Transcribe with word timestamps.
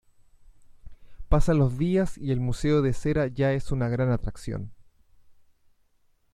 Pasan 1.29 1.59
los 1.59 1.77
días 1.77 2.17
y 2.17 2.31
el 2.31 2.39
museo 2.39 2.81
de 2.81 2.91
cera 2.91 3.27
ya 3.27 3.53
es 3.53 3.71
una 3.71 3.87
gran 3.87 4.09
atracción. 4.09 4.71